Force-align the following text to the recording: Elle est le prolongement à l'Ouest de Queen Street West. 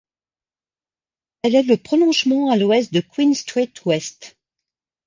Elle 1.43 1.53
est 1.53 1.61
le 1.61 1.77
prolongement 1.77 2.49
à 2.49 2.57
l'Ouest 2.57 2.91
de 2.91 3.01
Queen 3.01 3.35
Street 3.35 3.71
West. 3.85 4.35